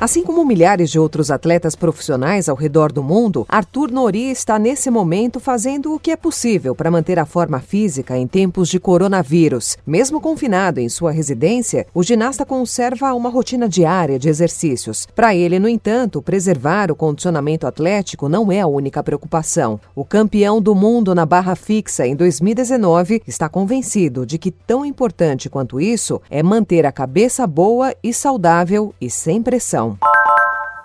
Assim 0.00 0.22
como 0.22 0.44
milhares 0.44 0.92
de 0.92 0.98
outros 0.98 1.28
atletas 1.28 1.74
profissionais 1.74 2.48
ao 2.48 2.54
redor 2.54 2.92
do 2.92 3.02
mundo, 3.02 3.44
Arthur 3.48 3.90
Nori 3.90 4.30
está 4.30 4.56
nesse 4.56 4.90
momento 4.90 5.40
fazendo 5.40 5.92
o 5.92 5.98
que 5.98 6.12
é 6.12 6.16
possível 6.16 6.72
para 6.72 6.88
manter 6.88 7.18
a 7.18 7.26
forma 7.26 7.58
física 7.58 8.16
em 8.16 8.24
tempos 8.24 8.68
de 8.68 8.78
coronavírus. 8.78 9.76
Mesmo 9.84 10.20
confinado 10.20 10.78
em 10.78 10.88
sua 10.88 11.10
residência, 11.10 11.84
o 11.92 12.04
ginasta 12.04 12.46
conserva 12.46 13.12
uma 13.12 13.28
rotina 13.28 13.68
diária 13.68 14.20
de 14.20 14.28
exercícios. 14.28 15.04
Para 15.16 15.34
ele, 15.34 15.58
no 15.58 15.68
entanto, 15.68 16.22
preservar 16.22 16.92
o 16.92 16.96
condicionamento 16.96 17.66
atlético 17.66 18.28
não 18.28 18.52
é 18.52 18.60
a 18.60 18.68
única 18.68 19.02
preocupação. 19.02 19.80
O 19.96 20.04
campeão 20.04 20.62
do 20.62 20.76
mundo 20.76 21.12
na 21.12 21.26
barra 21.26 21.56
fixa 21.56 22.06
em 22.06 22.14
2019 22.14 23.20
está 23.26 23.48
convencido 23.48 24.24
de 24.24 24.38
que 24.38 24.52
tão 24.52 24.86
importante 24.86 25.50
quanto 25.50 25.80
isso 25.80 26.22
é 26.30 26.40
manter 26.40 26.86
a 26.86 26.92
cabeça 26.92 27.44
boa 27.48 27.92
e 28.00 28.14
saudável 28.14 28.94
e 29.00 29.10
sem 29.10 29.42
pressão. 29.42 29.87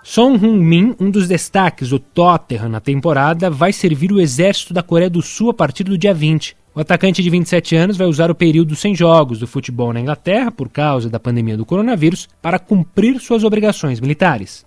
Son 0.06 0.34
Heung-min, 0.34 0.94
um 1.00 1.10
dos 1.10 1.26
destaques 1.26 1.88
do 1.88 1.98
Tottenham 1.98 2.68
na 2.68 2.78
temporada, 2.78 3.48
vai 3.48 3.72
servir 3.72 4.12
o 4.12 4.20
exército 4.20 4.74
da 4.74 4.82
Coreia 4.82 5.08
do 5.08 5.22
Sul 5.22 5.48
a 5.48 5.54
partir 5.54 5.82
do 5.84 5.96
dia 5.96 6.12
20. 6.12 6.54
O 6.74 6.80
atacante 6.80 7.22
de 7.22 7.30
27 7.30 7.74
anos 7.74 7.96
vai 7.96 8.06
usar 8.06 8.30
o 8.30 8.34
período 8.34 8.76
sem 8.76 8.94
jogos 8.94 9.38
do 9.38 9.46
futebol 9.46 9.94
na 9.94 10.00
Inglaterra 10.00 10.50
por 10.50 10.68
causa 10.68 11.08
da 11.08 11.18
pandemia 11.18 11.56
do 11.56 11.64
coronavírus 11.64 12.28
para 12.42 12.58
cumprir 12.58 13.18
suas 13.18 13.44
obrigações 13.44 13.98
militares. 13.98 14.62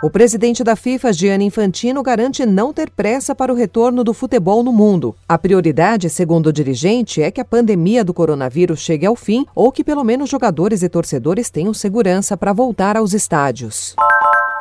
O 0.00 0.08
presidente 0.08 0.62
da 0.62 0.76
FIFA, 0.76 1.12
Gianni 1.12 1.46
Infantino, 1.46 2.00
garante 2.00 2.46
não 2.46 2.72
ter 2.72 2.88
pressa 2.88 3.34
para 3.34 3.52
o 3.52 3.56
retorno 3.56 4.04
do 4.04 4.14
futebol 4.14 4.62
no 4.62 4.72
mundo. 4.72 5.16
A 5.28 5.36
prioridade, 5.36 6.08
segundo 6.08 6.48
o 6.48 6.52
dirigente, 6.52 7.20
é 7.20 7.32
que 7.32 7.40
a 7.40 7.44
pandemia 7.44 8.04
do 8.04 8.14
coronavírus 8.14 8.78
chegue 8.78 9.06
ao 9.06 9.16
fim 9.16 9.44
ou 9.56 9.72
que 9.72 9.82
pelo 9.82 10.04
menos 10.04 10.30
jogadores 10.30 10.84
e 10.84 10.88
torcedores 10.88 11.50
tenham 11.50 11.74
segurança 11.74 12.36
para 12.36 12.52
voltar 12.52 12.96
aos 12.96 13.12
estádios. 13.12 13.96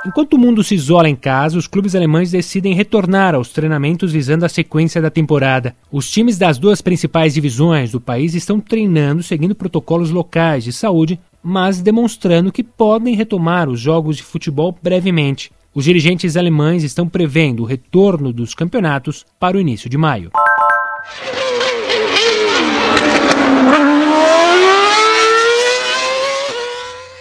Enquanto 0.06 0.34
o 0.34 0.38
mundo 0.38 0.64
se 0.64 0.74
isola 0.74 1.08
em 1.08 1.16
casa, 1.16 1.58
os 1.58 1.68
clubes 1.68 1.94
alemães 1.94 2.32
decidem 2.32 2.74
retornar 2.74 3.36
aos 3.36 3.50
treinamentos 3.50 4.12
visando 4.12 4.46
a 4.46 4.50
sequência 4.50 5.02
da 5.02 5.12
temporada. 5.12 5.76
Os 5.92 6.10
times 6.10 6.38
das 6.38 6.58
duas 6.58 6.82
principais 6.82 7.36
divisões 7.36 7.92
do 7.92 8.02
país 8.02 8.34
estão 8.34 8.60
treinando 8.60 9.22
seguindo 9.22 9.54
protocolos 9.54 10.10
locais 10.10 10.64
de 10.64 10.74
saúde 10.74 11.20
mas 11.44 11.82
demonstrando 11.82 12.52
que 12.52 12.64
podem 12.64 13.16
retomar 13.16 13.68
os 13.70 13.80
jogos 13.80 14.18
de 14.18 14.24
futebol 14.24 14.78
brevemente. 14.82 15.52
Os 15.74 15.86
dirigentes 15.86 16.36
alemães 16.36 16.84
estão 16.84 17.08
prevendo 17.08 17.64
o 17.64 17.66
retorno 17.66 18.34
dos 18.34 18.54
campeonatos 18.54 19.26
para 19.40 19.58
o 19.58 19.60
início 19.60 19.90
de 19.90 19.98
maio. 19.98 20.32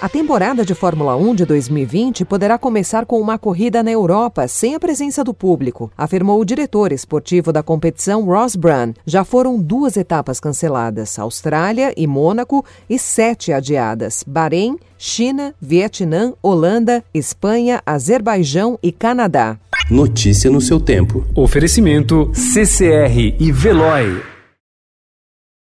A 0.01 0.09
temporada 0.09 0.65
de 0.65 0.75
Fórmula 0.75 1.15
1 1.15 1.35
de 1.35 1.45
2020 1.45 2.25
poderá 2.25 2.57
começar 2.57 3.05
com 3.05 3.21
uma 3.21 3.39
corrida 3.39 3.83
na 3.83 3.91
Europa 3.91 4.49
sem 4.49 4.75
a 4.75 4.81
presença 4.81 5.23
do 5.23 5.35
público, 5.35 5.93
afirmou 5.97 6.41
o 6.41 6.45
diretor 6.45 6.91
esportivo 6.91 7.53
da 7.53 7.63
competição 7.63 8.25
Ross 8.25 8.57
Brun. 8.57 8.95
Já 9.05 9.25
foram 9.25 9.61
duas 9.61 9.99
etapas 9.99 10.41
canceladas: 10.41 11.19
Austrália 11.19 11.93
e 11.99 12.07
Mônaco, 12.07 12.65
e 12.89 12.99
sete 12.99 13.53
adiadas: 13.53 14.25
Bahrein, 14.27 14.79
China, 14.97 15.55
Vietnã, 15.61 16.33
Holanda, 16.43 17.05
Espanha, 17.13 17.83
Azerbaijão 17.85 18.79
e 18.83 18.91
Canadá. 18.91 19.59
Notícia 19.91 20.51
no 20.51 20.63
seu 20.63 20.81
tempo. 20.81 21.27
Oferecimento 21.35 22.31
CCR 22.33 23.37
e 23.39 23.53
Veloy. 23.53 24.40